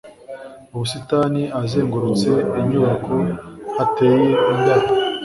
ubusitani 0.73 1.41
ahazengurutse 1.55 2.29
inyubako 2.59 3.13
hateye 3.77 4.29
indabo 4.53 4.87